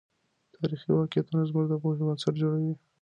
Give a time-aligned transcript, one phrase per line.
[0.55, 2.73] تاريخي واقعيتونه زموږ د پوهې بنسټ جوړوي.